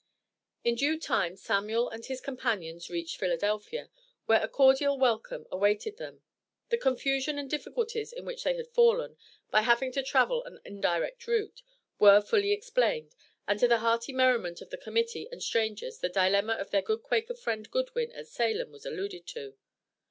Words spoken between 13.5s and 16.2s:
to the hearty merriment of the Committee and strangers, the